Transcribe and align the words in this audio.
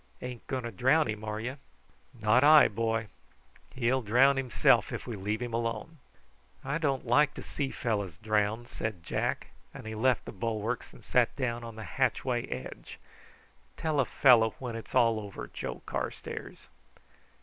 "Ain't 0.19 0.47
going 0.47 0.63
to 0.63 0.71
drown 0.71 1.07
him, 1.07 1.23
are 1.23 1.39
you?" 1.39 1.57
"Not 2.19 2.43
I, 2.43 2.67
boy; 2.67 3.05
he'll 3.75 4.01
drown 4.01 4.35
himself 4.35 4.91
if 4.91 5.05
we 5.05 5.15
leave 5.15 5.43
him 5.43 5.53
alone." 5.53 5.99
"I 6.65 6.79
don't 6.79 7.05
like 7.05 7.35
to 7.35 7.43
see 7.43 7.69
fellows 7.69 8.17
drown," 8.17 8.65
said 8.65 9.03
Jack; 9.03 9.51
and 9.75 9.85
he 9.85 9.93
left 9.93 10.25
the 10.25 10.31
bulwarks 10.31 10.91
and 10.91 11.03
sat 11.05 11.35
down 11.35 11.63
on 11.63 11.75
the 11.75 11.83
hatchway 11.83 12.47
edge. 12.47 12.97
"Tell 13.77 13.99
a 13.99 14.05
fellow 14.05 14.55
when 14.57 14.75
it's 14.75 14.95
all 14.95 15.19
over, 15.19 15.45
Joe 15.45 15.83
Carstairs." 15.85 16.67